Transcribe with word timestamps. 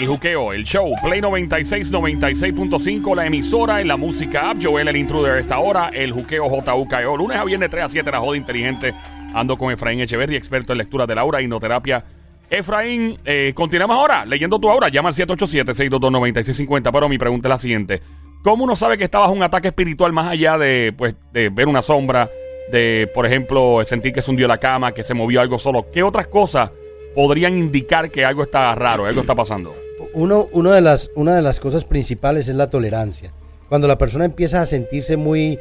El 0.00 0.06
juqueo, 0.06 0.54
el 0.54 0.64
show, 0.64 0.94
Play 1.04 1.20
96, 1.20 1.92
96.5, 1.92 3.14
la 3.14 3.26
emisora 3.26 3.82
en 3.82 3.88
la 3.88 3.98
música 3.98 4.48
app. 4.48 4.56
Joel, 4.62 4.88
el 4.88 4.96
intruder 4.96 5.40
esta 5.40 5.58
hora, 5.58 5.90
el 5.92 6.12
juqueo 6.12 6.48
JUKEO. 6.48 7.18
Lunes 7.18 7.36
a 7.36 7.44
viernes 7.44 7.68
3 7.68 7.84
a 7.84 7.88
7, 7.90 8.10
la 8.10 8.18
joda 8.18 8.38
inteligente. 8.38 8.94
Ando 9.34 9.58
con 9.58 9.70
Efraín 9.70 10.00
Echeverri, 10.00 10.36
experto 10.36 10.72
en 10.72 10.78
lectura 10.78 11.06
de 11.06 11.14
la 11.14 11.20
aura 11.20 11.42
hipnoterapia. 11.42 12.02
Efraín, 12.48 13.18
eh, 13.26 13.52
continuamos 13.54 13.94
ahora 13.94 14.24
leyendo 14.24 14.58
tu 14.58 14.70
aura. 14.70 14.88
Llama 14.88 15.10
al 15.10 15.14
787-622-9650. 15.14 16.90
Pero 16.90 17.06
mi 17.06 17.18
pregunta 17.18 17.48
es 17.48 17.50
la 17.50 17.58
siguiente: 17.58 18.00
¿Cómo 18.42 18.64
uno 18.64 18.76
sabe 18.76 18.96
que 18.96 19.04
está 19.04 19.18
bajo 19.18 19.32
un 19.32 19.42
ataque 19.42 19.68
espiritual 19.68 20.14
más 20.14 20.28
allá 20.28 20.56
de, 20.56 20.94
pues, 20.96 21.14
de 21.32 21.50
ver 21.50 21.68
una 21.68 21.82
sombra? 21.82 22.30
De, 22.72 23.10
por 23.14 23.26
ejemplo, 23.26 23.84
sentir 23.84 24.14
que 24.14 24.22
se 24.22 24.30
hundió 24.30 24.48
la 24.48 24.56
cama, 24.56 24.92
que 24.92 25.04
se 25.04 25.12
movió 25.12 25.42
algo 25.42 25.58
solo. 25.58 25.90
¿Qué 25.92 26.02
otras 26.02 26.26
cosas 26.28 26.70
podrían 27.14 27.56
indicar 27.58 28.10
que 28.10 28.24
algo 28.24 28.42
está 28.42 28.74
raro, 28.74 29.06
algo 29.06 29.20
está 29.20 29.34
pasando? 29.34 29.74
Uno, 30.14 30.48
uno 30.52 30.72
de 30.72 30.80
las, 30.80 31.10
una 31.14 31.36
de 31.36 31.42
las 31.42 31.60
cosas 31.60 31.84
principales 31.84 32.48
es 32.48 32.56
la 32.56 32.70
tolerancia. 32.70 33.32
Cuando 33.68 33.86
la 33.86 33.98
persona 33.98 34.24
empieza 34.24 34.60
a 34.60 34.66
sentirse 34.66 35.16
muy, 35.16 35.58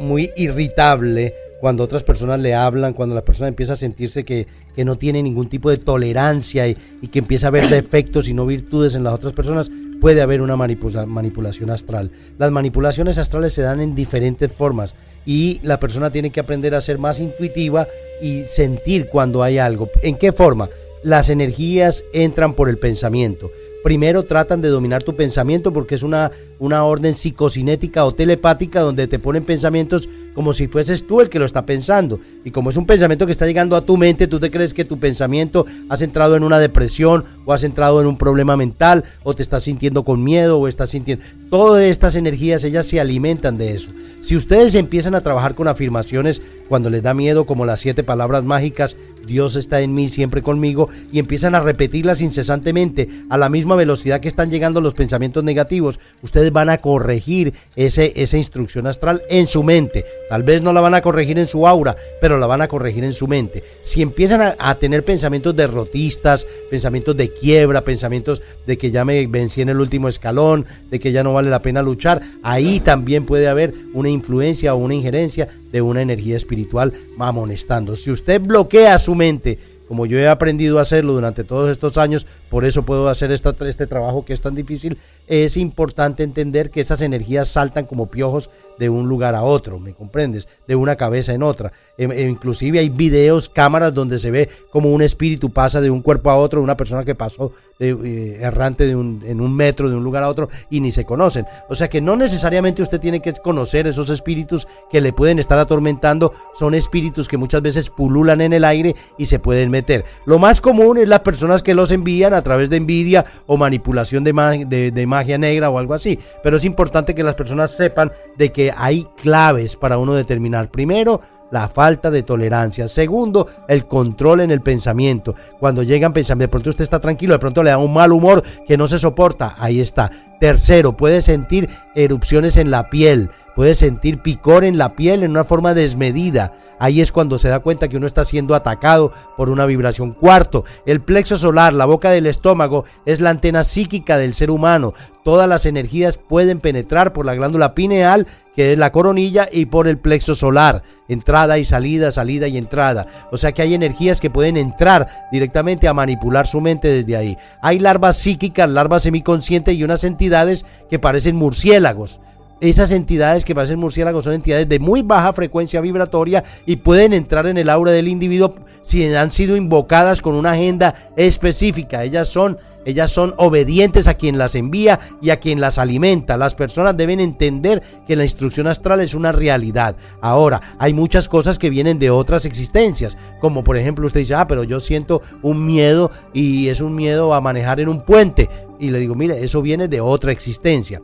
muy 0.00 0.30
irritable, 0.36 1.34
cuando 1.60 1.84
otras 1.84 2.04
personas 2.04 2.40
le 2.40 2.54
hablan, 2.54 2.94
cuando 2.94 3.14
la 3.14 3.24
persona 3.24 3.48
empieza 3.48 3.74
a 3.74 3.76
sentirse 3.76 4.24
que, 4.24 4.46
que 4.74 4.84
no 4.84 4.96
tiene 4.96 5.22
ningún 5.22 5.48
tipo 5.48 5.70
de 5.70 5.78
tolerancia 5.78 6.66
y, 6.66 6.76
y, 7.02 7.08
que 7.08 7.18
empieza 7.18 7.48
a 7.48 7.50
ver 7.50 7.68
defectos 7.68 8.28
y 8.28 8.34
no 8.34 8.46
virtudes 8.46 8.94
en 8.94 9.04
las 9.04 9.14
otras 9.14 9.34
personas, 9.34 9.70
puede 10.00 10.22
haber 10.22 10.40
una 10.40 10.56
manipula 10.56 11.06
manipulación 11.06 11.70
astral. 11.70 12.10
Las 12.38 12.50
manipulaciones 12.50 13.18
astrales 13.18 13.52
se 13.52 13.62
dan 13.62 13.80
en 13.80 13.94
diferentes 13.94 14.50
formas 14.52 14.94
y 15.30 15.60
la 15.62 15.78
persona 15.78 16.10
tiene 16.10 16.30
que 16.30 16.40
aprender 16.40 16.74
a 16.74 16.80
ser 16.80 16.98
más 16.98 17.20
intuitiva 17.20 17.86
y 18.20 18.46
sentir 18.46 19.06
cuando 19.06 19.44
hay 19.44 19.58
algo. 19.58 19.88
¿En 20.02 20.16
qué 20.16 20.32
forma? 20.32 20.68
Las 21.04 21.30
energías 21.30 22.02
entran 22.12 22.54
por 22.54 22.68
el 22.68 22.78
pensamiento 22.78 23.52
primero 23.82 24.24
tratan 24.24 24.60
de 24.60 24.68
dominar 24.68 25.02
tu 25.02 25.16
pensamiento 25.16 25.72
porque 25.72 25.94
es 25.94 26.02
una, 26.02 26.30
una 26.58 26.84
orden 26.84 27.14
psicocinética 27.14 28.04
o 28.04 28.14
telepática 28.14 28.80
donde 28.80 29.06
te 29.06 29.18
ponen 29.18 29.44
pensamientos 29.44 30.08
como 30.34 30.52
si 30.52 30.68
fueses 30.68 31.06
tú 31.06 31.20
el 31.20 31.28
que 31.28 31.38
lo 31.38 31.44
está 31.44 31.66
pensando. 31.66 32.20
Y 32.44 32.50
como 32.50 32.70
es 32.70 32.76
un 32.76 32.86
pensamiento 32.86 33.26
que 33.26 33.32
está 33.32 33.46
llegando 33.46 33.76
a 33.76 33.80
tu 33.80 33.96
mente, 33.96 34.26
tú 34.26 34.38
te 34.38 34.50
crees 34.50 34.74
que 34.74 34.84
tu 34.84 34.98
pensamiento 34.98 35.66
has 35.88 36.02
entrado 36.02 36.36
en 36.36 36.44
una 36.44 36.58
depresión 36.58 37.24
o 37.44 37.52
has 37.52 37.64
entrado 37.64 38.00
en 38.00 38.06
un 38.06 38.16
problema 38.16 38.56
mental 38.56 39.04
o 39.22 39.34
te 39.34 39.42
estás 39.42 39.64
sintiendo 39.64 40.04
con 40.04 40.22
miedo 40.22 40.58
o 40.58 40.68
estás 40.68 40.90
sintiendo... 40.90 41.24
Todas 41.50 41.82
estas 41.82 42.14
energías, 42.14 42.62
ellas 42.64 42.86
se 42.86 43.00
alimentan 43.00 43.58
de 43.58 43.74
eso. 43.74 43.90
Si 44.20 44.36
ustedes 44.36 44.74
empiezan 44.74 45.14
a 45.14 45.20
trabajar 45.22 45.54
con 45.54 45.66
afirmaciones 45.66 46.42
cuando 46.68 46.90
les 46.90 47.02
da 47.02 47.14
miedo, 47.14 47.46
como 47.46 47.66
las 47.66 47.80
siete 47.80 48.04
palabras 48.04 48.44
mágicas, 48.44 48.96
Dios 49.26 49.56
está 49.56 49.80
en 49.80 49.94
mí, 49.94 50.08
siempre 50.08 50.42
conmigo, 50.42 50.88
y 51.12 51.18
empiezan 51.18 51.54
a 51.54 51.60
repetirlas 51.60 52.20
incesantemente 52.20 53.08
a 53.28 53.38
la 53.38 53.48
misma 53.48 53.76
velocidad 53.76 54.20
que 54.20 54.28
están 54.28 54.50
llegando 54.50 54.80
los 54.80 54.94
pensamientos 54.94 55.44
negativos, 55.44 56.00
ustedes 56.22 56.52
van 56.52 56.70
a 56.70 56.78
corregir 56.78 57.54
ese, 57.76 58.12
esa 58.16 58.36
instrucción 58.36 58.86
astral 58.86 59.22
en 59.28 59.46
su 59.46 59.62
mente. 59.62 60.04
Tal 60.28 60.42
vez 60.42 60.62
no 60.62 60.72
la 60.72 60.80
van 60.80 60.94
a 60.94 61.02
corregir 61.02 61.38
en 61.38 61.46
su 61.46 61.66
aura, 61.66 61.96
pero 62.20 62.38
la 62.38 62.46
van 62.46 62.62
a 62.62 62.68
corregir 62.68 63.04
en 63.04 63.12
su 63.12 63.26
mente. 63.26 63.62
Si 63.82 64.02
empiezan 64.02 64.40
a, 64.40 64.56
a 64.58 64.74
tener 64.74 65.04
pensamientos 65.04 65.56
derrotistas, 65.56 66.46
pensamientos 66.70 67.16
de 67.16 67.32
quiebra, 67.32 67.82
pensamientos 67.82 68.42
de 68.66 68.78
que 68.78 68.90
ya 68.90 69.04
me 69.04 69.26
vencí 69.26 69.62
en 69.62 69.68
el 69.68 69.80
último 69.80 70.08
escalón, 70.08 70.66
de 70.90 70.98
que 70.98 71.12
ya 71.12 71.22
no 71.22 71.34
vale 71.34 71.50
la 71.50 71.62
pena 71.62 71.82
luchar, 71.82 72.20
ahí 72.42 72.80
también 72.80 73.26
puede 73.26 73.48
haber 73.48 73.74
una 73.92 74.08
influencia 74.08 74.74
o 74.74 74.78
una 74.78 74.94
injerencia 74.94 75.48
de 75.72 75.82
una 75.82 76.02
energía 76.02 76.36
espiritual 76.36 76.92
amonestando. 77.18 77.96
Si 77.96 78.10
usted 78.10 78.40
bloquea 78.40 78.98
su 78.98 79.09
mente, 79.14 79.58
como 79.90 80.06
yo 80.06 80.20
he 80.20 80.28
aprendido 80.28 80.78
a 80.78 80.82
hacerlo 80.82 81.14
durante 81.14 81.42
todos 81.42 81.68
estos 81.68 81.98
años, 81.98 82.24
por 82.48 82.64
eso 82.64 82.84
puedo 82.84 83.08
hacer 83.08 83.32
esta, 83.32 83.52
este 83.66 83.88
trabajo 83.88 84.24
que 84.24 84.32
es 84.32 84.40
tan 84.40 84.54
difícil, 84.54 84.96
es 85.26 85.56
importante 85.56 86.22
entender 86.22 86.70
que 86.70 86.80
esas 86.80 87.02
energías 87.02 87.48
saltan 87.48 87.86
como 87.86 88.08
piojos 88.08 88.50
de 88.78 88.88
un 88.88 89.08
lugar 89.08 89.34
a 89.34 89.42
otro, 89.42 89.80
¿me 89.80 89.92
comprendes? 89.92 90.46
De 90.68 90.76
una 90.76 90.94
cabeza 90.94 91.34
en 91.34 91.42
otra. 91.42 91.72
E, 91.98 92.04
e 92.04 92.22
inclusive 92.22 92.78
hay 92.78 92.88
videos, 92.88 93.48
cámaras 93.48 93.92
donde 93.92 94.20
se 94.20 94.30
ve 94.30 94.48
como 94.70 94.92
un 94.92 95.02
espíritu 95.02 95.50
pasa 95.50 95.80
de 95.80 95.90
un 95.90 96.02
cuerpo 96.02 96.30
a 96.30 96.36
otro, 96.36 96.62
una 96.62 96.76
persona 96.76 97.04
que 97.04 97.16
pasó 97.16 97.50
eh, 97.80 98.38
errante 98.40 98.86
de 98.86 98.94
un, 98.94 99.22
en 99.26 99.40
un 99.40 99.56
metro 99.56 99.90
de 99.90 99.96
un 99.96 100.04
lugar 100.04 100.22
a 100.22 100.28
otro 100.28 100.48
y 100.70 100.80
ni 100.80 100.92
se 100.92 101.04
conocen. 101.04 101.46
O 101.68 101.74
sea 101.74 101.88
que 101.88 102.00
no 102.00 102.14
necesariamente 102.14 102.80
usted 102.80 103.00
tiene 103.00 103.20
que 103.20 103.32
conocer 103.32 103.88
esos 103.88 104.08
espíritus 104.08 104.68
que 104.88 105.00
le 105.00 105.12
pueden 105.12 105.40
estar 105.40 105.58
atormentando, 105.58 106.32
son 106.56 106.74
espíritus 106.74 107.26
que 107.26 107.36
muchas 107.36 107.60
veces 107.60 107.90
pululan 107.90 108.40
en 108.40 108.52
el 108.52 108.64
aire 108.64 108.94
y 109.18 109.26
se 109.26 109.40
pueden 109.40 109.70
meter. 109.70 109.79
Lo 110.24 110.38
más 110.38 110.60
común 110.60 110.98
es 110.98 111.08
las 111.08 111.20
personas 111.20 111.62
que 111.62 111.74
los 111.74 111.90
envían 111.90 112.34
a 112.34 112.42
través 112.42 112.70
de 112.70 112.76
envidia 112.76 113.24
o 113.46 113.56
manipulación 113.56 114.24
de, 114.24 115.06
magia 115.06 115.38
negra 115.38 115.70
o 115.70 115.78
algo 115.78 115.94
así. 115.94 116.18
Pero 116.42 116.56
es 116.56 116.64
importante 116.64 117.14
que 117.14 117.22
las 117.22 117.34
personas 117.34 117.70
sepan 117.70 118.12
de 118.36 118.52
que 118.52 118.72
hay 118.76 119.06
claves 119.20 119.76
para 119.76 119.98
uno 119.98 120.14
determinar. 120.14 120.70
Primero, 120.70 121.20
la 121.50 121.68
falta 121.68 122.10
de 122.10 122.22
tolerancia. 122.22 122.88
Segundo, 122.88 123.46
el 123.68 123.86
control 123.86 124.40
en 124.40 124.50
el 124.50 124.60
pensamiento. 124.60 125.34
Cuando 125.58 125.82
llegan 125.82 126.12
pensamientos, 126.12 126.44
de 126.44 126.48
pronto 126.48 126.70
usted 126.70 126.84
está 126.84 127.00
tranquilo, 127.00 127.34
de 127.34 127.40
pronto 127.40 127.62
le 127.62 127.70
da 127.70 127.78
un 127.78 127.92
mal 127.92 128.12
humor 128.12 128.42
que 128.66 128.76
no 128.76 128.86
se 128.86 128.98
soporta. 128.98 129.56
Ahí 129.58 129.80
está. 129.80 130.10
Tercero, 130.40 130.96
puede 130.96 131.20
sentir 131.20 131.68
erupciones 131.94 132.56
en 132.56 132.70
la 132.70 132.88
piel, 132.88 133.30
puede 133.60 133.74
sentir 133.74 134.22
picor 134.22 134.64
en 134.64 134.78
la 134.78 134.96
piel 134.96 135.22
en 135.22 135.32
una 135.32 135.44
forma 135.44 135.74
desmedida. 135.74 136.54
Ahí 136.78 137.02
es 137.02 137.12
cuando 137.12 137.38
se 137.38 137.50
da 137.50 137.58
cuenta 137.58 137.88
que 137.88 137.98
uno 137.98 138.06
está 138.06 138.24
siendo 138.24 138.54
atacado 138.54 139.12
por 139.36 139.50
una 139.50 139.66
vibración. 139.66 140.12
Cuarto, 140.12 140.64
el 140.86 141.02
plexo 141.02 141.36
solar, 141.36 141.74
la 141.74 141.84
boca 141.84 142.10
del 142.10 142.24
estómago, 142.24 142.86
es 143.04 143.20
la 143.20 143.28
antena 143.28 143.62
psíquica 143.62 144.16
del 144.16 144.32
ser 144.32 144.50
humano. 144.50 144.94
Todas 145.24 145.46
las 145.46 145.66
energías 145.66 146.16
pueden 146.16 146.60
penetrar 146.60 147.12
por 147.12 147.26
la 147.26 147.34
glándula 147.34 147.74
pineal, 147.74 148.26
que 148.56 148.72
es 148.72 148.78
la 148.78 148.92
coronilla, 148.92 149.46
y 149.52 149.66
por 149.66 149.88
el 149.88 149.98
plexo 149.98 150.34
solar. 150.34 150.82
Entrada 151.06 151.58
y 151.58 151.66
salida, 151.66 152.12
salida 152.12 152.48
y 152.48 152.56
entrada. 152.56 153.08
O 153.30 153.36
sea 153.36 153.52
que 153.52 153.60
hay 153.60 153.74
energías 153.74 154.22
que 154.22 154.30
pueden 154.30 154.56
entrar 154.56 155.06
directamente 155.30 155.86
a 155.86 155.92
manipular 155.92 156.46
su 156.46 156.62
mente 156.62 156.88
desde 156.88 157.14
ahí. 157.14 157.36
Hay 157.60 157.78
larvas 157.78 158.16
psíquicas, 158.16 158.70
larvas 158.70 159.02
semiconscientes 159.02 159.76
y 159.76 159.84
unas 159.84 160.02
entidades 160.04 160.64
que 160.88 160.98
parecen 160.98 161.36
murciélagos. 161.36 162.20
Esas 162.60 162.92
entidades 162.92 163.46
que 163.46 163.54
parecen 163.54 163.78
murciélagos 163.78 164.24
son 164.24 164.34
entidades 164.34 164.68
de 164.68 164.78
muy 164.78 165.00
baja 165.00 165.32
frecuencia 165.32 165.80
vibratoria 165.80 166.44
y 166.66 166.76
pueden 166.76 167.14
entrar 167.14 167.46
en 167.46 167.56
el 167.56 167.70
aura 167.70 167.90
del 167.90 168.06
individuo 168.06 168.54
si 168.82 169.14
han 169.14 169.30
sido 169.30 169.56
invocadas 169.56 170.20
con 170.20 170.34
una 170.34 170.50
agenda 170.50 170.94
específica. 171.16 172.04
Ellas 172.04 172.28
son, 172.28 172.58
ellas 172.84 173.12
son 173.12 173.32
obedientes 173.38 174.08
a 174.08 174.14
quien 174.14 174.36
las 174.36 174.54
envía 174.56 175.00
y 175.22 175.30
a 175.30 175.40
quien 175.40 175.58
las 175.58 175.78
alimenta. 175.78 176.36
Las 176.36 176.54
personas 176.54 176.98
deben 176.98 177.18
entender 177.20 177.82
que 178.06 178.14
la 178.14 178.24
instrucción 178.24 178.66
astral 178.66 179.00
es 179.00 179.14
una 179.14 179.32
realidad. 179.32 179.96
Ahora, 180.20 180.60
hay 180.78 180.92
muchas 180.92 181.28
cosas 181.28 181.58
que 181.58 181.70
vienen 181.70 181.98
de 181.98 182.10
otras 182.10 182.44
existencias, 182.44 183.16
como 183.40 183.64
por 183.64 183.78
ejemplo 183.78 184.06
usted 184.06 184.20
dice, 184.20 184.34
ah, 184.34 184.46
pero 184.46 184.64
yo 184.64 184.80
siento 184.80 185.22
un 185.40 185.64
miedo 185.64 186.10
y 186.34 186.68
es 186.68 186.82
un 186.82 186.94
miedo 186.94 187.32
a 187.32 187.40
manejar 187.40 187.80
en 187.80 187.88
un 187.88 188.02
puente. 188.02 188.50
Y 188.78 188.90
le 188.90 188.98
digo, 188.98 189.14
mire, 189.14 189.42
eso 189.42 189.62
viene 189.62 189.88
de 189.88 190.02
otra 190.02 190.30
existencia 190.30 191.00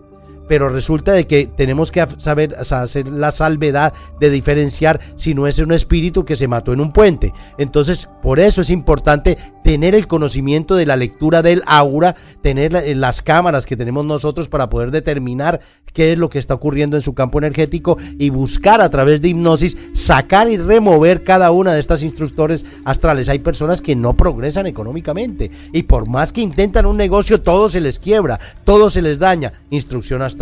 pero 0.48 0.68
resulta 0.68 1.12
de 1.12 1.26
que 1.26 1.46
tenemos 1.46 1.90
que 1.90 2.06
saber 2.18 2.54
hacer 2.56 3.08
la 3.08 3.30
salvedad 3.30 3.92
de 4.20 4.30
diferenciar 4.30 5.00
si 5.16 5.34
no 5.34 5.46
es 5.46 5.58
un 5.58 5.72
espíritu 5.72 6.24
que 6.24 6.36
se 6.36 6.48
mató 6.48 6.72
en 6.72 6.80
un 6.80 6.92
puente. 6.92 7.32
Entonces, 7.58 8.08
por 8.22 8.40
eso 8.40 8.62
es 8.62 8.70
importante 8.70 9.36
tener 9.64 9.94
el 9.94 10.06
conocimiento 10.06 10.76
de 10.76 10.86
la 10.86 10.96
lectura 10.96 11.42
del 11.42 11.62
aura, 11.66 12.14
tener 12.42 12.72
las 12.96 13.22
cámaras 13.22 13.66
que 13.66 13.76
tenemos 13.76 14.04
nosotros 14.04 14.48
para 14.48 14.70
poder 14.70 14.90
determinar 14.90 15.60
qué 15.92 16.12
es 16.12 16.18
lo 16.18 16.28
que 16.28 16.38
está 16.38 16.54
ocurriendo 16.54 16.96
en 16.96 17.02
su 17.02 17.14
campo 17.14 17.38
energético 17.38 17.96
y 18.18 18.30
buscar 18.30 18.80
a 18.80 18.90
través 18.90 19.20
de 19.20 19.28
hipnosis 19.28 19.76
sacar 19.92 20.48
y 20.50 20.58
remover 20.58 21.24
cada 21.24 21.50
una 21.50 21.72
de 21.72 21.80
estas 21.80 22.02
instructores 22.02 22.64
astrales. 22.84 23.28
Hay 23.28 23.38
personas 23.38 23.80
que 23.80 23.96
no 23.96 24.14
progresan 24.16 24.66
económicamente 24.66 25.50
y 25.72 25.84
por 25.84 26.06
más 26.06 26.32
que 26.32 26.42
intentan 26.42 26.86
un 26.86 26.96
negocio, 26.96 27.40
todo 27.40 27.70
se 27.70 27.80
les 27.80 27.98
quiebra, 27.98 28.38
todo 28.64 28.90
se 28.90 29.02
les 29.02 29.18
daña. 29.18 29.52
Instrucción 29.70 30.22
astral 30.22 30.35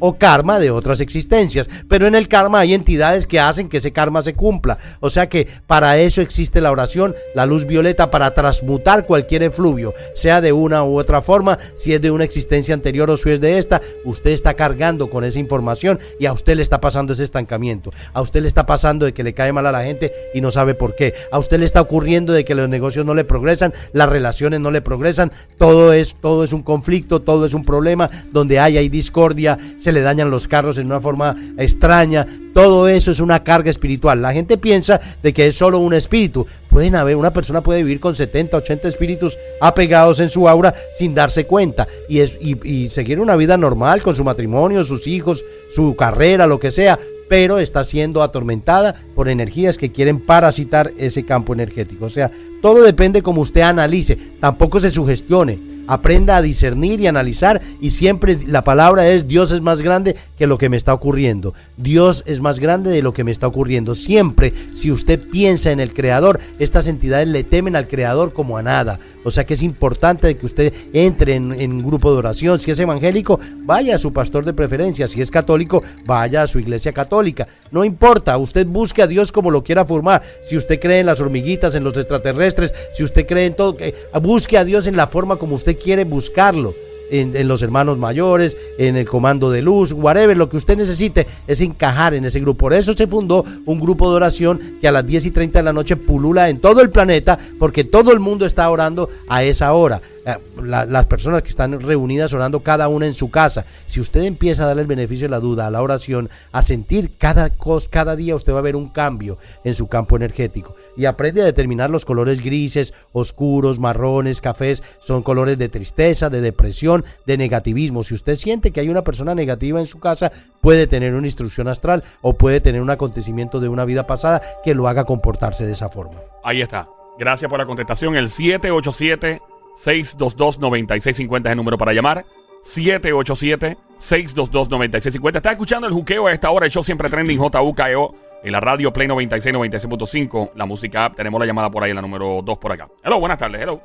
o 0.00 0.18
karma 0.18 0.58
de 0.58 0.70
otras 0.70 1.00
existencias. 1.00 1.68
Pero 1.88 2.06
en 2.06 2.14
el 2.14 2.28
karma 2.28 2.60
hay 2.60 2.74
entidades 2.74 3.26
que 3.26 3.40
hacen 3.40 3.68
que 3.68 3.78
ese 3.78 3.92
karma 3.92 4.22
se 4.22 4.34
cumpla. 4.34 4.78
O 5.00 5.10
sea 5.10 5.28
que 5.28 5.48
para 5.66 5.98
eso 5.98 6.20
existe 6.20 6.60
la 6.60 6.70
oración, 6.70 7.14
la 7.34 7.46
luz 7.46 7.66
violeta, 7.66 8.10
para 8.10 8.34
transmutar 8.34 9.06
cualquier 9.06 9.42
efluvio, 9.42 9.94
sea 10.14 10.40
de 10.40 10.52
una 10.52 10.84
u 10.84 10.98
otra 10.98 11.22
forma, 11.22 11.58
si 11.74 11.94
es 11.94 12.00
de 12.00 12.10
una 12.10 12.24
existencia 12.24 12.74
anterior 12.74 13.10
o 13.10 13.16
si 13.16 13.30
es 13.30 13.40
de 13.40 13.58
esta, 13.58 13.80
usted 14.04 14.30
está 14.30 14.54
cargando 14.54 15.10
con 15.10 15.24
esa 15.24 15.38
información 15.38 15.98
y 16.18 16.26
a 16.26 16.32
usted 16.32 16.56
le 16.56 16.62
está 16.62 16.80
pasando 16.80 17.12
ese 17.12 17.24
estancamiento. 17.24 17.92
A 18.12 18.20
usted 18.20 18.42
le 18.42 18.48
está 18.48 18.66
pasando 18.66 19.06
de 19.06 19.12
que 19.12 19.22
le 19.22 19.34
cae 19.34 19.52
mal 19.52 19.66
a 19.66 19.72
la 19.72 19.84
gente 19.84 20.12
y 20.34 20.40
no 20.40 20.50
sabe 20.50 20.74
por 20.74 20.94
qué. 20.94 21.14
A 21.32 21.38
usted 21.38 21.58
le 21.58 21.64
está 21.64 21.80
ocurriendo 21.80 22.32
de 22.32 22.44
que 22.44 22.54
los 22.54 22.68
negocios 22.68 23.04
no 23.04 23.14
le 23.14 23.24
progresan, 23.24 23.74
las 23.92 24.08
relaciones 24.08 24.60
no 24.60 24.70
le 24.70 24.82
progresan, 24.82 25.32
todo 25.58 25.92
es, 25.92 26.14
todo 26.20 26.44
es 26.44 26.52
un 26.52 26.62
conflicto, 26.62 27.20
todo 27.20 27.46
es 27.46 27.54
un 27.54 27.64
problema, 27.64 28.10
donde 28.32 28.60
hay, 28.60 28.76
hay 28.76 28.88
discordia 28.88 29.37
se 29.78 29.92
le 29.92 30.00
dañan 30.00 30.30
los 30.30 30.48
carros 30.48 30.78
en 30.78 30.86
una 30.86 31.00
forma 31.00 31.36
extraña, 31.56 32.26
todo 32.52 32.88
eso 32.88 33.10
es 33.10 33.20
una 33.20 33.44
carga 33.44 33.70
espiritual. 33.70 34.20
La 34.20 34.32
gente 34.32 34.58
piensa 34.58 35.00
de 35.22 35.32
que 35.32 35.46
es 35.46 35.54
solo 35.54 35.78
un 35.78 35.94
espíritu. 35.94 36.46
Pueden 36.68 36.96
haber, 36.96 37.16
una 37.16 37.32
persona 37.32 37.62
puede 37.62 37.84
vivir 37.84 38.00
con 38.00 38.16
70, 38.16 38.56
80 38.56 38.88
espíritus 38.88 39.36
apegados 39.60 40.18
en 40.20 40.28
su 40.28 40.48
aura 40.48 40.74
sin 40.98 41.14
darse 41.14 41.44
cuenta 41.44 41.86
y, 42.08 42.20
es, 42.20 42.38
y 42.40 42.88
seguir 42.88 43.20
una 43.20 43.36
vida 43.36 43.56
normal 43.56 44.02
con 44.02 44.16
su 44.16 44.24
matrimonio, 44.24 44.84
sus 44.84 45.06
hijos, 45.06 45.44
su 45.74 45.94
carrera, 45.94 46.46
lo 46.46 46.58
que 46.58 46.70
sea, 46.70 46.98
pero 47.28 47.58
está 47.58 47.84
siendo 47.84 48.22
atormentada 48.22 48.94
por 49.14 49.28
energías 49.28 49.78
que 49.78 49.92
quieren 49.92 50.18
parasitar 50.18 50.92
ese 50.98 51.24
campo 51.24 51.52
energético. 51.52 52.06
O 52.06 52.10
sea, 52.10 52.30
todo 52.62 52.82
depende 52.82 53.22
como 53.22 53.42
usted 53.42 53.60
analice, 53.60 54.16
tampoco 54.40 54.80
se 54.80 54.90
sugestione 54.90 55.77
aprenda 55.88 56.36
a 56.36 56.42
discernir 56.42 57.00
y 57.00 57.06
analizar 57.06 57.60
y 57.80 57.90
siempre 57.90 58.38
la 58.46 58.62
palabra 58.62 59.08
es 59.08 59.26
Dios 59.26 59.50
es 59.50 59.60
más 59.60 59.82
grande 59.82 60.14
que 60.36 60.46
lo 60.46 60.58
que 60.58 60.68
me 60.68 60.76
está 60.76 60.94
ocurriendo. 60.94 61.54
Dios 61.76 62.22
es 62.26 62.40
más 62.40 62.60
grande 62.60 62.90
de 62.90 63.02
lo 63.02 63.12
que 63.12 63.24
me 63.24 63.32
está 63.32 63.46
ocurriendo. 63.46 63.94
Siempre, 63.94 64.52
si 64.74 64.92
usted 64.92 65.20
piensa 65.30 65.72
en 65.72 65.80
el 65.80 65.92
Creador, 65.92 66.40
estas 66.58 66.86
entidades 66.86 67.28
le 67.28 67.42
temen 67.42 67.74
al 67.74 67.88
Creador 67.88 68.32
como 68.32 68.58
a 68.58 68.62
nada. 68.62 68.98
O 69.24 69.30
sea 69.30 69.44
que 69.44 69.54
es 69.54 69.62
importante 69.62 70.36
que 70.36 70.46
usted 70.46 70.72
entre 70.92 71.34
en, 71.34 71.52
un 71.52 71.82
grupo 71.82 72.12
de 72.12 72.18
oración. 72.18 72.58
Si 72.58 72.70
es 72.70 72.78
evangélico, 72.78 73.40
vaya 73.64 73.96
a 73.96 73.98
su 73.98 74.12
pastor 74.12 74.44
de 74.44 74.52
preferencia. 74.52 75.08
Si 75.08 75.20
es 75.20 75.30
católico, 75.30 75.82
vaya 76.04 76.42
a 76.42 76.46
su 76.46 76.58
iglesia 76.58 76.92
católica. 76.92 77.48
No 77.70 77.84
importa, 77.84 78.36
usted 78.38 78.66
busque 78.66 79.02
a 79.02 79.06
Dios 79.06 79.32
como 79.32 79.50
lo 79.50 79.64
quiera 79.64 79.84
formar. 79.84 80.22
Si 80.42 80.56
usted 80.56 80.78
cree 80.78 81.00
en 81.00 81.06
las 81.06 81.20
hormiguitas, 81.20 81.74
en 81.74 81.84
los 81.84 81.96
extraterrestres, 81.96 82.74
si 82.92 83.04
usted 83.04 83.26
cree 83.26 83.46
en 83.46 83.54
todo, 83.54 83.76
busque 84.22 84.58
a 84.58 84.64
Dios 84.64 84.86
en 84.86 84.96
la 84.96 85.06
forma 85.06 85.36
como 85.36 85.54
usted 85.54 85.77
quiere 85.78 86.04
buscarlo. 86.04 86.74
En, 87.10 87.48
los 87.48 87.62
hermanos 87.62 87.96
mayores, 87.96 88.54
en 88.76 88.94
el 88.94 89.08
comando 89.08 89.50
de 89.50 89.62
luz, 89.62 89.92
whatever, 89.92 90.36
lo 90.36 90.50
que 90.50 90.58
usted 90.58 90.76
necesite 90.76 91.26
es 91.46 91.62
encajar 91.62 92.12
en 92.12 92.26
ese 92.26 92.38
grupo. 92.38 92.58
Por 92.58 92.74
eso 92.74 92.92
se 92.92 93.06
fundó 93.06 93.46
un 93.64 93.80
grupo 93.80 94.10
de 94.10 94.16
oración 94.16 94.76
que 94.78 94.88
a 94.88 94.92
las 94.92 95.06
10 95.06 95.24
y 95.24 95.30
30 95.30 95.60
de 95.60 95.62
la 95.62 95.72
noche 95.72 95.96
pulula 95.96 96.50
en 96.50 96.58
todo 96.58 96.82
el 96.82 96.90
planeta, 96.90 97.38
porque 97.58 97.84
todo 97.84 98.12
el 98.12 98.20
mundo 98.20 98.44
está 98.44 98.68
orando 98.68 99.08
a 99.26 99.42
esa 99.42 99.72
hora. 99.72 100.02
Eh, 100.28 100.36
las 100.62 101.06
personas 101.06 101.42
que 101.42 101.48
están 101.48 101.80
reunidas 101.80 102.34
orando 102.34 102.60
cada 102.60 102.88
una 102.88 103.06
en 103.06 103.14
su 103.14 103.30
casa. 103.30 103.64
Si 103.86 103.98
usted 103.98 104.22
empieza 104.24 104.64
a 104.64 104.66
darle 104.66 104.82
el 104.82 104.88
beneficio 104.88 105.26
de 105.26 105.30
la 105.30 105.40
duda 105.40 105.66
a 105.66 105.70
la 105.70 105.80
oración, 105.80 106.28
a 106.52 106.62
sentir 106.62 107.16
cada, 107.16 107.56
cosa, 107.56 107.88
cada 107.90 108.14
día 108.14 108.34
usted 108.34 108.52
va 108.52 108.58
a 108.58 108.62
ver 108.62 108.76
un 108.76 108.88
cambio 108.88 109.38
en 109.64 109.72
su 109.72 109.88
campo 109.88 110.16
energético. 110.16 110.76
Y 110.98 111.06
aprende 111.06 111.40
a 111.40 111.46
determinar 111.46 111.88
los 111.88 112.04
colores 112.04 112.42
grises, 112.42 112.92
oscuros, 113.12 113.78
marrones, 113.78 114.42
cafés, 114.42 114.82
son 115.00 115.22
colores 115.22 115.56
de 115.56 115.70
tristeza, 115.70 116.28
de 116.28 116.42
depresión, 116.42 117.06
de 117.24 117.38
negativismo. 117.38 118.04
Si 118.04 118.12
usted 118.12 118.34
siente 118.34 118.70
que 118.70 118.80
hay 118.80 118.90
una 118.90 119.02
persona 119.02 119.34
negativa 119.34 119.80
en 119.80 119.86
su 119.86 119.98
casa, 119.98 120.30
puede 120.60 120.86
tener 120.86 121.14
una 121.14 121.26
instrucción 121.26 121.68
astral 121.68 122.04
o 122.20 122.36
puede 122.36 122.60
tener 122.60 122.82
un 122.82 122.90
acontecimiento 122.90 123.60
de 123.60 123.68
una 123.68 123.86
vida 123.86 124.06
pasada 124.06 124.42
que 124.62 124.74
lo 124.74 124.88
haga 124.88 125.04
comportarse 125.04 125.64
de 125.64 125.72
esa 125.72 125.88
forma. 125.88 126.20
Ahí 126.44 126.60
está. 126.60 126.86
Gracias 127.18 127.48
por 127.48 127.58
la 127.58 127.66
contestación. 127.66 128.14
El 128.14 128.28
787 128.28 129.40
622-9650 129.84 131.46
es 131.46 131.52
el 131.52 131.56
número 131.56 131.78
para 131.78 131.92
llamar. 131.92 132.24
787-622-9650. 132.64 135.36
Está 135.36 135.52
escuchando 135.52 135.86
el 135.86 135.92
juqueo 135.92 136.26
a 136.26 136.32
esta 136.32 136.50
hora. 136.50 136.66
El 136.66 136.72
show 136.72 136.82
siempre 136.82 137.08
trending 137.08 137.38
JUKEO 137.38 138.14
en 138.42 138.52
la 138.52 138.58
radio 138.60 138.92
Play 138.92 139.08
96, 139.08 139.54
96.5. 139.54 140.50
La 140.56 140.66
música 140.66 141.04
app. 141.06 141.14
Tenemos 141.14 141.40
la 141.40 141.46
llamada 141.46 141.70
por 141.70 141.84
ahí, 141.84 141.94
la 141.94 142.02
número 142.02 142.42
2 142.42 142.58
por 142.58 142.72
acá. 142.72 142.88
Hello, 143.04 143.20
buenas 143.20 143.38
tardes. 143.38 143.62
Hello. 143.62 143.80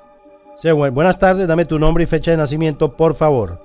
Sí, 0.56 0.72
buenas 0.72 1.20
tardes. 1.20 1.48
Dame 1.48 1.66
tu 1.66 1.78
nombre 1.80 2.04
y 2.04 2.08
fecha 2.08 2.32
de 2.32 2.38
nacimiento, 2.38 2.96
por 2.96 3.16
favor. 3.16 3.60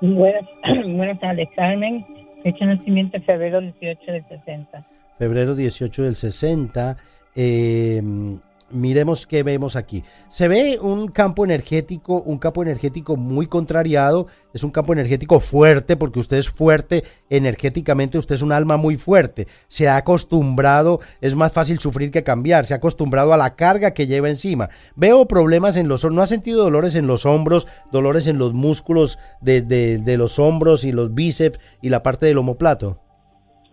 Buenas, 0.00 0.44
buenas 0.86 1.20
tardes, 1.20 1.48
Carmen. 1.56 2.06
Fecha 2.42 2.66
de 2.66 2.76
nacimiento, 2.76 3.20
febrero 3.22 3.60
18 3.60 4.12
del 4.12 4.24
60. 4.28 4.86
Febrero 5.18 5.54
18 5.54 6.02
del 6.02 6.16
60. 6.16 6.96
Eh 7.36 8.02
miremos 8.70 9.26
qué 9.26 9.42
vemos 9.42 9.76
aquí. 9.76 10.04
Se 10.28 10.48
ve 10.48 10.78
un 10.80 11.08
campo 11.08 11.44
energético, 11.44 12.22
un 12.22 12.38
campo 12.38 12.62
energético 12.62 13.16
muy 13.16 13.46
contrariado, 13.46 14.26
es 14.52 14.62
un 14.62 14.70
campo 14.70 14.92
energético 14.92 15.40
fuerte 15.40 15.96
porque 15.96 16.20
usted 16.20 16.38
es 16.38 16.50
fuerte 16.50 17.04
energéticamente, 17.30 18.18
usted 18.18 18.36
es 18.36 18.42
un 18.42 18.52
alma 18.52 18.76
muy 18.76 18.96
fuerte, 18.96 19.46
se 19.68 19.88
ha 19.88 19.96
acostumbrado, 19.96 21.00
es 21.20 21.34
más 21.34 21.52
fácil 21.52 21.78
sufrir 21.78 22.10
que 22.10 22.24
cambiar, 22.24 22.66
se 22.66 22.74
ha 22.74 22.78
acostumbrado 22.78 23.32
a 23.32 23.36
la 23.36 23.54
carga 23.54 23.92
que 23.92 24.06
lleva 24.06 24.28
encima. 24.28 24.68
Veo 24.96 25.26
problemas 25.26 25.76
en 25.76 25.88
los 25.88 26.04
no 26.04 26.22
ha 26.22 26.26
sentido 26.26 26.62
dolores 26.62 26.94
en 26.94 27.06
los 27.06 27.26
hombros, 27.26 27.66
dolores 27.90 28.26
en 28.26 28.38
los 28.38 28.52
músculos 28.52 29.18
de, 29.40 29.62
de 29.62 30.16
los 30.16 30.38
hombros 30.38 30.84
y 30.84 30.92
los 30.92 31.14
bíceps 31.14 31.58
y 31.80 31.88
la 31.88 32.02
parte 32.02 32.26
del 32.26 32.38
omoplato. 32.38 33.00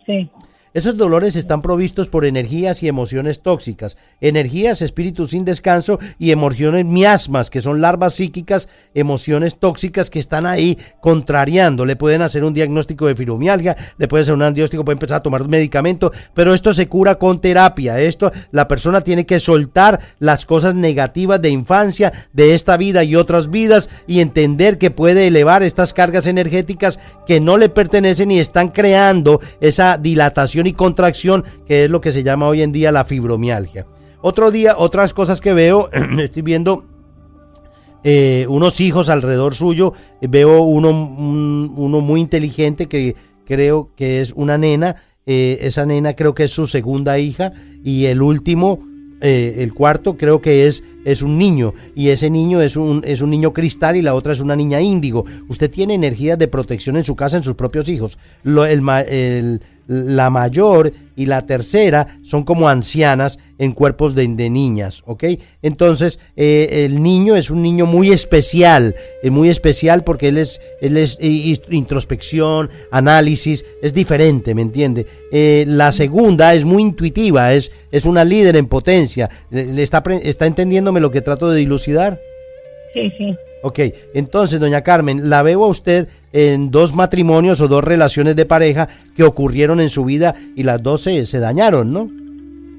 Sí. 0.05 0.31
Esos 0.73 0.95
dolores 0.95 1.35
están 1.35 1.61
provistos 1.61 2.07
por 2.07 2.23
energías 2.23 2.81
y 2.81 2.87
emociones 2.87 3.41
tóxicas, 3.41 3.97
energías, 4.21 4.81
espíritus 4.81 5.31
sin 5.31 5.43
descanso 5.43 5.99
y 6.17 6.31
emociones 6.31 6.85
miasmas, 6.85 7.49
que 7.49 7.59
son 7.59 7.81
larvas 7.81 8.13
psíquicas, 8.13 8.69
emociones 8.93 9.57
tóxicas 9.57 10.09
que 10.09 10.19
están 10.19 10.45
ahí 10.45 10.77
contrariando. 11.01 11.85
Le 11.85 11.97
pueden 11.97 12.21
hacer 12.21 12.45
un 12.45 12.53
diagnóstico 12.53 13.07
de 13.07 13.15
fibromialgia, 13.15 13.75
le 13.97 14.07
pueden 14.07 14.23
hacer 14.23 14.33
un 14.33 14.39
diagnóstico, 14.39 14.85
puede 14.85 14.95
empezar 14.95 15.17
a 15.17 15.23
tomar 15.23 15.45
medicamento, 15.45 16.13
pero 16.33 16.53
esto 16.53 16.73
se 16.73 16.87
cura 16.87 17.15
con 17.15 17.41
terapia. 17.41 17.99
Esto, 17.99 18.31
la 18.51 18.69
persona 18.69 19.01
tiene 19.01 19.25
que 19.25 19.41
soltar 19.41 19.99
las 20.19 20.45
cosas 20.45 20.73
negativas 20.73 21.41
de 21.41 21.49
infancia, 21.49 22.13
de 22.31 22.53
esta 22.53 22.77
vida 22.77 23.03
y 23.03 23.17
otras 23.17 23.49
vidas 23.49 23.89
y 24.07 24.21
entender 24.21 24.77
que 24.77 24.89
puede 24.89 25.27
elevar 25.27 25.63
estas 25.63 25.91
cargas 25.91 26.27
energéticas 26.27 26.97
que 27.27 27.41
no 27.41 27.57
le 27.57 27.67
pertenecen 27.67 28.31
y 28.31 28.39
están 28.39 28.69
creando 28.69 29.41
esa 29.59 29.97
dilatación 29.97 30.60
y 30.67 30.73
contracción, 30.73 31.43
que 31.65 31.85
es 31.85 31.89
lo 31.89 32.01
que 32.01 32.11
se 32.11 32.23
llama 32.23 32.47
hoy 32.47 32.61
en 32.61 32.71
día 32.71 32.91
la 32.91 33.05
fibromialgia. 33.05 33.87
Otro 34.21 34.51
día, 34.51 34.75
otras 34.77 35.13
cosas 35.13 35.41
que 35.41 35.53
veo, 35.53 35.89
estoy 36.19 36.41
viendo 36.41 36.83
eh, 38.03 38.45
unos 38.49 38.79
hijos 38.79 39.09
alrededor 39.09 39.55
suyo, 39.55 39.93
veo 40.21 40.63
uno, 40.63 40.89
uno 40.89 42.01
muy 42.01 42.19
inteligente 42.19 42.87
que 42.87 43.15
creo 43.45 43.89
que 43.95 44.21
es 44.21 44.33
una 44.35 44.57
nena, 44.57 44.95
eh, 45.27 45.59
esa 45.61 45.85
nena 45.85 46.15
creo 46.15 46.33
que 46.33 46.43
es 46.43 46.51
su 46.51 46.65
segunda 46.65 47.19
hija 47.19 47.53
y 47.83 48.05
el 48.05 48.21
último, 48.23 48.79
eh, 49.21 49.57
el 49.59 49.73
cuarto 49.75 50.17
creo 50.17 50.41
que 50.41 50.65
es, 50.65 50.83
es 51.05 51.21
un 51.21 51.37
niño 51.37 51.73
y 51.95 52.09
ese 52.09 52.31
niño 52.31 52.59
es 52.61 52.75
un, 52.75 53.03
es 53.05 53.21
un 53.21 53.29
niño 53.29 53.53
cristal 53.53 53.95
y 53.95 54.01
la 54.01 54.15
otra 54.15 54.33
es 54.33 54.39
una 54.39 54.55
niña 54.55 54.81
índigo. 54.81 55.25
Usted 55.47 55.69
tiene 55.69 55.93
energías 55.93 56.39
de 56.39 56.47
protección 56.47 56.97
en 56.97 57.03
su 57.03 57.15
casa, 57.15 57.37
en 57.37 57.43
sus 57.43 57.55
propios 57.55 57.87
hijos. 57.87 58.17
Lo, 58.43 58.65
el, 58.65 58.81
el, 59.09 59.61
la 59.87 60.29
mayor 60.29 60.91
y 61.15 61.25
la 61.25 61.45
tercera 61.45 62.07
son 62.23 62.43
como 62.43 62.69
ancianas 62.69 63.39
en 63.57 63.73
cuerpos 63.73 64.15
de, 64.15 64.27
niñas, 64.27 65.03
¿ok? 65.05 65.23
Entonces, 65.61 66.19
eh, 66.35 66.85
el 66.85 67.03
niño 67.03 67.35
es 67.35 67.51
un 67.51 67.61
niño 67.61 67.85
muy 67.85 68.09
especial, 68.11 68.95
es 69.21 69.31
muy 69.31 69.49
especial 69.49 70.03
porque 70.03 70.29
él 70.29 70.37
es, 70.37 70.61
él 70.81 70.97
es 70.97 71.19
introspección, 71.69 72.69
análisis, 72.91 73.65
es 73.83 73.93
diferente, 73.93 74.55
¿me 74.55 74.63
entiende? 74.63 75.05
Eh, 75.31 75.65
la 75.67 75.91
segunda 75.91 76.53
es 76.53 76.65
muy 76.65 76.81
intuitiva, 76.81 77.53
es, 77.53 77.71
es 77.91 78.05
una 78.05 78.25
líder 78.25 78.55
en 78.55 78.67
potencia. 78.67 79.29
¿Está, 79.51 80.03
¿Está 80.23 80.47
entendiéndome 80.47 80.99
lo 80.99 81.11
que 81.11 81.21
trato 81.21 81.49
de 81.49 81.59
dilucidar? 81.59 82.19
Sí, 82.93 83.11
sí. 83.17 83.35
Ok, 83.63 83.79
entonces, 84.13 84.59
doña 84.59 84.81
Carmen, 84.81 85.29
la 85.29 85.43
veo 85.43 85.63
a 85.63 85.67
usted 85.67 86.07
en 86.33 86.71
dos 86.71 86.95
matrimonios 86.95 87.61
o 87.61 87.67
dos 87.67 87.83
relaciones 87.83 88.35
de 88.35 88.45
pareja 88.45 88.89
que 89.15 89.23
ocurrieron 89.23 89.79
en 89.79 89.89
su 89.89 90.03
vida 90.03 90.33
y 90.55 90.63
las 90.63 90.81
dos 90.81 91.01
se, 91.01 91.39
dañaron, 91.39 91.93
¿no? 91.93 92.09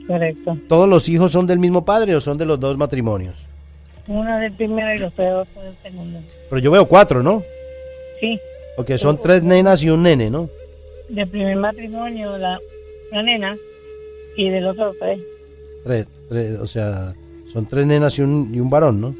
Correcto. 0.08 0.58
¿Todos 0.68 0.88
los 0.88 1.08
hijos 1.08 1.30
son 1.30 1.46
del 1.46 1.60
mismo 1.60 1.84
padre 1.84 2.16
o 2.16 2.20
son 2.20 2.36
de 2.36 2.46
los 2.46 2.58
dos 2.58 2.76
matrimonios? 2.76 3.46
Uno 4.08 4.36
del 4.38 4.52
primero 4.52 4.92
y 4.92 4.98
los 4.98 5.14
dos 5.14 5.46
del 5.54 5.76
segundo. 5.82 6.18
Pero 6.50 6.60
yo 6.60 6.70
veo 6.72 6.88
cuatro, 6.88 7.22
¿no? 7.22 7.44
Sí. 8.20 8.38
Ok, 8.76 8.92
son 8.96 9.20
tres 9.22 9.44
nenas 9.44 9.84
y 9.84 9.90
un 9.90 10.02
nene, 10.02 10.30
¿no? 10.30 10.48
Del 11.08 11.28
primer 11.28 11.56
matrimonio, 11.56 12.36
la, 12.38 12.58
nena, 13.12 13.56
y 14.36 14.48
del 14.48 14.66
otro 14.66 14.92
tres. 14.98 15.20
Tres, 16.28 16.58
o 16.58 16.66
sea, 16.66 17.14
son 17.52 17.66
tres 17.66 17.86
nenas 17.86 18.18
y 18.18 18.22
un, 18.22 18.52
y 18.52 18.58
un 18.58 18.68
varón, 18.68 19.00
¿no? 19.00 19.14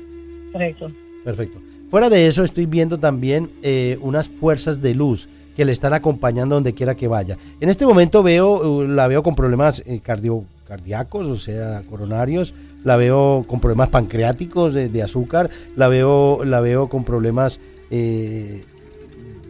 Correcto. 0.52 0.90
Perfecto. 1.24 1.60
Fuera 1.90 2.08
de 2.08 2.26
eso, 2.26 2.42
estoy 2.42 2.66
viendo 2.66 2.98
también 2.98 3.50
eh, 3.62 3.98
unas 4.00 4.28
fuerzas 4.28 4.80
de 4.80 4.94
luz 4.94 5.28
que 5.56 5.64
le 5.64 5.72
están 5.72 5.92
acompañando 5.92 6.54
donde 6.54 6.72
quiera 6.72 6.94
que 6.94 7.08
vaya. 7.08 7.36
En 7.60 7.68
este 7.68 7.84
momento 7.84 8.22
veo, 8.22 8.66
uh, 8.66 8.84
la 8.84 9.06
veo 9.08 9.22
con 9.22 9.34
problemas 9.34 9.82
eh, 9.86 10.00
cardio, 10.00 10.44
cardíacos, 10.66 11.26
o 11.26 11.36
sea, 11.36 11.82
coronarios, 11.82 12.54
la 12.84 12.96
veo 12.96 13.44
con 13.46 13.60
problemas 13.60 13.90
pancreáticos 13.90 14.74
de, 14.74 15.02
azúcar, 15.02 15.50
la 15.76 15.88
veo, 15.88 16.44
la 16.44 16.60
veo 16.60 16.88
con 16.88 17.04
problemas 17.04 17.60
eh, 17.90 18.64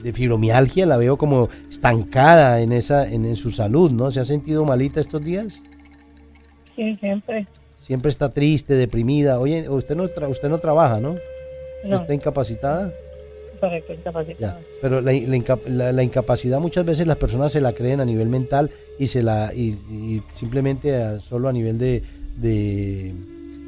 de 0.02 0.12
fibromialgia, 0.12 0.84
la 0.84 0.96
veo 0.96 1.16
como 1.16 1.48
estancada 1.70 2.60
en 2.60 2.72
esa, 2.72 3.08
en, 3.08 3.36
su 3.36 3.52
salud, 3.52 3.90
¿no? 3.92 4.10
¿Se 4.10 4.20
ha 4.20 4.24
sentido 4.24 4.64
malita 4.64 5.00
estos 5.00 5.22
días? 5.22 5.62
Sí, 6.74 6.96
siempre. 6.96 7.46
Siempre 7.80 8.10
está 8.10 8.30
triste, 8.30 8.74
deprimida. 8.74 9.38
Oye, 9.38 9.68
usted 9.68 9.94
no, 9.94 10.04
usted 10.04 10.48
no 10.48 10.58
trabaja, 10.58 11.00
¿no? 11.00 11.16
¿Está 11.84 12.14
incapacitada? 12.14 12.92
Correcto, 13.60 13.92
incapacitado. 13.92 14.58
Ya, 14.58 14.66
Pero 14.80 15.00
la, 15.00 15.12
la 15.12 15.36
inca- 15.36 15.58
la- 15.66 15.92
la 15.92 16.02
incapacidad 16.02 16.58
muchas 16.58 16.84
veces 16.84 17.06
las 17.06 17.16
personas 17.16 17.52
se 17.52 17.60
la 17.60 17.72
creen 17.72 18.00
a 18.00 18.04
nivel 18.04 18.28
mental 18.28 18.70
y 18.98 19.06
se 19.06 19.22
la 19.22 19.52
y, 19.54 19.68
y 19.90 20.22
simplemente 20.34 20.96
a- 21.00 21.20
solo 21.20 21.48
a 21.48 21.52
nivel 21.52 21.78
de, 21.78 22.02
de, 22.38 23.14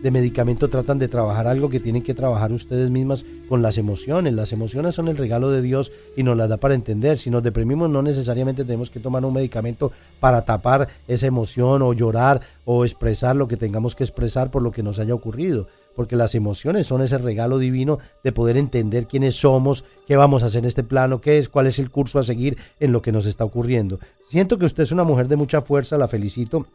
de 0.02 0.11
medicamento 0.11 0.68
tratan 0.68 0.99
de 0.99 1.06
trabajar 1.06 1.47
algo 1.47 1.71
que 1.71 1.78
tienen 1.78 2.02
que 2.02 2.12
trabajar 2.12 2.50
ustedes 2.50 2.90
mismas 2.90 3.25
con 3.49 3.62
las 3.62 3.78
emociones. 3.78 4.35
Las 4.35 4.52
emociones 4.52 4.97
son 4.97 5.06
el 5.06 5.16
regalo 5.16 5.50
de 5.52 5.62
Dios 5.62 5.92
y 6.16 6.25
nos 6.25 6.37
las 6.37 6.49
da 6.49 6.56
para 6.56 6.75
entender. 6.75 7.18
Si 7.18 7.30
nos 7.30 7.42
deprimimos 7.44 7.88
no 7.88 8.02
necesariamente 8.02 8.64
tenemos 8.64 8.90
que 8.90 8.99
tomar 9.00 9.25
un 9.25 9.33
medicamento 9.35 9.92
para 10.18 10.44
tapar 10.44 10.88
esa 11.06 11.26
emoción 11.28 11.83
o 11.83 11.92
llorar 11.92 12.40
o 12.64 12.85
expresar 12.85 13.37
lo 13.37 13.47
que 13.47 13.56
tengamos 13.56 13.94
que 13.94 14.02
expresar 14.02 14.50
por 14.50 14.61
lo 14.62 14.73
que 14.73 14.83
nos 14.83 14.99
haya 14.99 15.14
ocurrido 15.14 15.68
porque 15.94 16.16
las 16.16 16.34
emociones 16.34 16.86
son 16.86 17.02
ese 17.02 17.18
regalo 17.18 17.58
divino 17.58 17.98
de 18.22 18.32
poder 18.32 18.56
entender 18.56 19.06
quiénes 19.06 19.34
somos, 19.34 19.84
qué 20.06 20.16
vamos 20.16 20.42
a 20.42 20.46
hacer 20.46 20.60
en 20.60 20.68
este 20.68 20.82
plano, 20.82 21.20
qué 21.20 21.38
es, 21.38 21.48
cuál 21.48 21.66
es 21.66 21.78
el 21.78 21.90
curso 21.90 22.18
a 22.18 22.22
seguir 22.22 22.58
en 22.80 22.92
lo 22.92 23.02
que 23.02 23.12
nos 23.12 23.26
está 23.26 23.44
ocurriendo. 23.44 23.98
Siento 24.26 24.58
que 24.58 24.66
usted 24.66 24.82
es 24.82 24.92
una 24.92 25.04
mujer 25.04 25.28
de 25.28 25.36
mucha 25.36 25.60
fuerza, 25.60 25.98
la 25.98 26.08
felicito. 26.08 26.66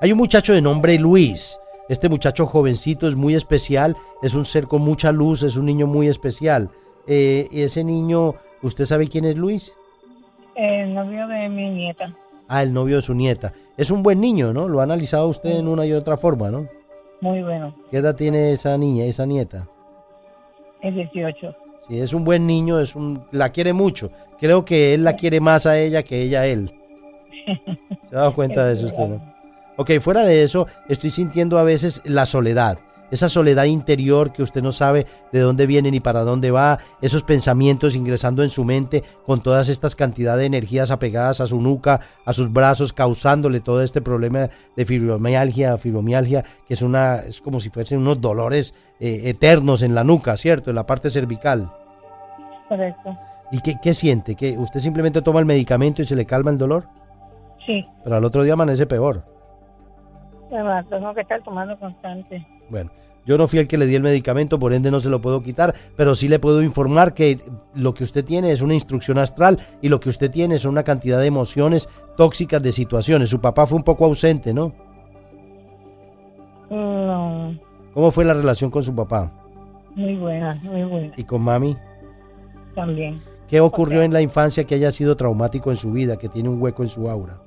Hay 0.00 0.12
un 0.12 0.18
muchacho 0.18 0.52
de 0.52 0.62
nombre 0.62 0.98
Luis. 0.98 1.58
Este 1.88 2.08
muchacho 2.08 2.46
jovencito 2.46 3.08
es 3.08 3.16
muy 3.16 3.34
especial, 3.34 3.96
es 4.22 4.34
un 4.34 4.44
ser 4.44 4.66
con 4.66 4.82
mucha 4.82 5.10
luz, 5.10 5.42
es 5.42 5.56
un 5.56 5.66
niño 5.66 5.86
muy 5.86 6.08
especial. 6.08 6.70
Eh, 7.06 7.48
ese 7.50 7.82
niño, 7.82 8.34
¿usted 8.62 8.84
sabe 8.84 9.08
quién 9.08 9.24
es 9.24 9.36
Luis? 9.36 9.74
El 10.54 10.94
novio 10.94 11.26
de 11.28 11.48
mi 11.48 11.70
nieta. 11.70 12.14
Ah, 12.48 12.62
el 12.62 12.72
novio 12.72 12.96
de 12.96 13.02
su 13.02 13.14
nieta. 13.14 13.52
Es 13.76 13.90
un 13.90 14.02
buen 14.02 14.20
niño, 14.20 14.52
¿no? 14.52 14.68
Lo 14.68 14.80
ha 14.80 14.82
analizado 14.82 15.28
usted 15.28 15.58
en 15.58 15.68
una 15.68 15.86
y 15.86 15.92
otra 15.92 16.16
forma, 16.16 16.50
¿no? 16.50 16.68
Muy 17.20 17.42
bueno. 17.42 17.74
¿Qué 17.90 17.98
edad 17.98 18.14
tiene 18.14 18.52
esa 18.52 18.76
niña, 18.78 19.04
esa 19.04 19.26
nieta? 19.26 19.66
Es 20.82 20.94
18. 20.94 21.54
Sí, 21.88 22.00
es 22.00 22.12
un 22.12 22.24
buen 22.24 22.46
niño, 22.46 22.78
es 22.80 22.94
un, 22.94 23.24
la 23.32 23.50
quiere 23.50 23.72
mucho. 23.72 24.10
Creo 24.38 24.64
que 24.64 24.94
él 24.94 25.04
la 25.04 25.14
quiere 25.14 25.40
más 25.40 25.66
a 25.66 25.78
ella 25.78 26.02
que 26.02 26.22
ella 26.22 26.40
a 26.40 26.46
él. 26.46 26.70
¿Se 28.08 28.14
ha 28.14 28.20
dado 28.20 28.34
cuenta 28.34 28.66
de 28.66 28.74
eso 28.74 28.86
usted, 28.86 29.08
no? 29.08 29.34
Ok, 29.76 29.92
fuera 30.00 30.24
de 30.24 30.42
eso, 30.42 30.66
estoy 30.88 31.10
sintiendo 31.10 31.58
a 31.58 31.62
veces 31.62 32.02
la 32.04 32.26
soledad. 32.26 32.78
Esa 33.10 33.28
soledad 33.28 33.64
interior 33.64 34.32
que 34.32 34.42
usted 34.42 34.62
no 34.62 34.72
sabe 34.72 35.06
de 35.32 35.40
dónde 35.40 35.66
viene 35.66 35.90
ni 35.90 36.00
para 36.00 36.20
dónde 36.20 36.50
va, 36.50 36.78
esos 37.00 37.22
pensamientos 37.22 37.94
ingresando 37.94 38.42
en 38.42 38.50
su 38.50 38.64
mente 38.64 39.02
con 39.24 39.42
todas 39.42 39.68
estas 39.68 39.94
cantidades 39.94 40.40
de 40.40 40.46
energías 40.46 40.90
apegadas 40.90 41.40
a 41.40 41.46
su 41.46 41.60
nuca, 41.60 42.00
a 42.24 42.32
sus 42.32 42.52
brazos, 42.52 42.92
causándole 42.92 43.60
todo 43.60 43.82
este 43.82 44.00
problema 44.00 44.48
de 44.76 44.84
fibromialgia, 44.84 45.78
fibromialgia, 45.78 46.44
que 46.66 46.74
es 46.74 46.82
una, 46.82 47.16
es 47.16 47.40
como 47.40 47.60
si 47.60 47.70
fuesen 47.70 47.98
unos 47.98 48.20
dolores 48.20 48.74
eh, 49.00 49.22
eternos 49.24 49.82
en 49.82 49.94
la 49.94 50.04
nuca, 50.04 50.36
¿cierto? 50.36 50.70
En 50.70 50.76
la 50.76 50.86
parte 50.86 51.10
cervical. 51.10 51.70
Correcto. 52.68 53.16
¿Y 53.50 53.60
qué, 53.60 53.76
qué 53.82 53.94
siente? 53.94 54.34
¿Que 54.34 54.58
usted 54.58 54.80
simplemente 54.80 55.22
toma 55.22 55.40
el 55.40 55.46
medicamento 55.46 56.02
y 56.02 56.04
se 56.04 56.16
le 56.16 56.26
calma 56.26 56.50
el 56.50 56.58
dolor? 56.58 56.84
Sí. 57.64 57.86
Pero 58.04 58.16
al 58.16 58.24
otro 58.24 58.42
día 58.42 58.52
amanece 58.52 58.86
peor. 58.86 59.22
Tengo 60.50 61.14
que 61.14 61.20
estar 61.20 61.42
tomando 61.42 61.78
constante. 61.78 62.46
Bueno, 62.70 62.90
yo 63.26 63.36
no 63.36 63.46
fui 63.46 63.58
el 63.58 63.68
que 63.68 63.76
le 63.76 63.86
di 63.86 63.94
el 63.94 64.02
medicamento, 64.02 64.58
por 64.58 64.72
ende 64.72 64.90
no 64.90 65.00
se 65.00 65.10
lo 65.10 65.20
puedo 65.20 65.42
quitar, 65.42 65.74
pero 65.96 66.14
sí 66.14 66.28
le 66.28 66.38
puedo 66.38 66.62
informar 66.62 67.12
que 67.12 67.38
lo 67.74 67.92
que 67.92 68.04
usted 68.04 68.24
tiene 68.24 68.52
es 68.52 68.62
una 68.62 68.74
instrucción 68.74 69.18
astral 69.18 69.58
y 69.82 69.88
lo 69.88 70.00
que 70.00 70.08
usted 70.08 70.30
tiene 70.30 70.54
es 70.54 70.64
una 70.64 70.82
cantidad 70.82 71.20
de 71.20 71.26
emociones 71.26 71.88
tóxicas 72.16 72.62
de 72.62 72.72
situaciones. 72.72 73.28
Su 73.28 73.40
papá 73.40 73.66
fue 73.66 73.76
un 73.76 73.84
poco 73.84 74.06
ausente, 74.06 74.54
¿no? 74.54 74.72
No, 76.70 77.58
¿Cómo 77.94 78.10
fue 78.10 78.24
la 78.24 78.34
relación 78.34 78.70
con 78.70 78.82
su 78.82 78.94
papá 78.94 79.32
muy 79.94 80.14
buena, 80.16 80.54
muy 80.62 80.84
buena. 80.84 81.12
y 81.16 81.24
con 81.24 81.42
mami? 81.42 81.76
También. 82.74 83.20
¿Qué 83.48 83.60
ocurrió 83.60 84.02
en 84.02 84.12
la 84.12 84.20
infancia 84.20 84.64
que 84.64 84.74
haya 84.74 84.90
sido 84.90 85.16
traumático 85.16 85.70
en 85.70 85.76
su 85.76 85.90
vida, 85.90 86.16
que 86.16 86.28
tiene 86.28 86.48
un 86.48 86.62
hueco 86.62 86.82
en 86.82 86.88
su 86.88 87.10
aura? 87.10 87.40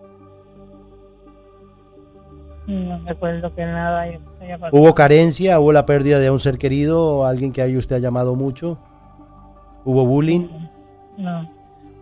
No 2.72 3.00
recuerdo 3.06 3.54
que 3.54 3.66
nada 3.66 4.02
haya 4.02 4.20
haya 4.40 4.58
pasado. 4.58 4.82
¿Hubo 4.82 4.96
carencia? 4.96 5.60
¿Hubo 5.60 5.74
la 5.74 5.86
pérdida 5.86 6.20
de 6.20 6.32
un 6.32 6.40
ser 6.40 6.58
querido 6.58 7.26
alguien 7.26 7.52
que 7.52 7.62
ahí 7.62 7.76
usted 7.76 7.98
ha 7.98 8.00
llamado 8.00 8.36
mucho? 8.36 8.80
¿Hubo 9.84 10.06
bullying? 10.06 10.48
No, 11.18 11.50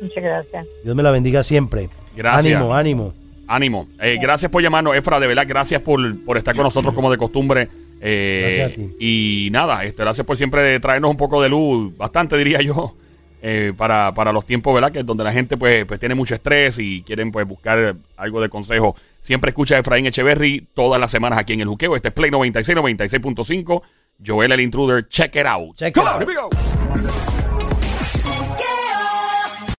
muchas 0.00 0.22
gracias. 0.22 0.64
Dios 0.84 0.94
me 0.94 1.02
la 1.02 1.10
bendiga 1.10 1.42
siempre. 1.42 1.88
Gracias. 2.14 2.54
Ánimo, 2.54 2.72
ánimo. 2.72 3.14
Ánimo. 3.48 3.88
Eh, 4.00 4.16
gracias 4.22 4.48
por 4.48 4.62
llamarnos, 4.62 4.94
Efra. 4.94 5.18
De 5.18 5.26
verdad, 5.26 5.44
gracias 5.44 5.82
por, 5.82 6.24
por 6.24 6.38
estar 6.38 6.54
con 6.54 6.62
nosotros 6.62 6.94
como 6.94 7.10
de 7.10 7.16
costumbre. 7.16 7.68
Eh, 8.00 8.42
Gracias 8.42 8.70
a 8.70 8.74
ti. 8.74 8.96
Y 9.00 9.48
nada, 9.50 9.84
este, 9.84 10.04
gracias 10.04 10.24
por 10.24 10.36
siempre 10.36 10.78
traernos 10.78 11.10
un 11.10 11.16
poco 11.16 11.42
de 11.42 11.48
luz, 11.48 11.96
bastante 11.96 12.38
diría 12.38 12.60
yo, 12.60 12.94
eh, 13.42 13.72
para, 13.76 14.14
para 14.14 14.32
los 14.32 14.46
tiempos, 14.46 14.72
¿verdad? 14.72 14.92
Que 14.92 15.00
es 15.00 15.06
donde 15.06 15.24
la 15.24 15.32
gente 15.32 15.56
pues, 15.56 15.84
pues 15.84 15.98
tiene 15.98 16.14
mucho 16.14 16.36
estrés 16.36 16.78
y 16.78 17.02
quieren 17.02 17.32
pues 17.32 17.44
buscar 17.44 17.96
algo 18.16 18.40
de 18.40 18.48
consejo. 18.48 18.94
Siempre 19.20 19.48
escucha 19.48 19.74
a 19.74 19.78
Efraín 19.80 20.06
Echeverry 20.06 20.68
todas 20.74 21.00
las 21.00 21.10
semanas 21.10 21.40
aquí 21.40 21.54
en 21.54 21.60
el 21.62 21.66
Juqueo. 21.66 21.96
Este 21.96 22.08
es 22.08 22.14
Play 22.14 22.30
96, 22.30 22.78
96.5. 22.78 23.82
Joel 24.20 24.52
el 24.52 24.60
Intruder, 24.60 25.02
check 25.08 25.36
it 25.36 25.46
out. 25.46 25.76
Check 25.76 25.96
it 25.96 26.02
out. 26.02 26.18
here 26.18 26.26
we 26.26 26.34
go. 26.34 27.43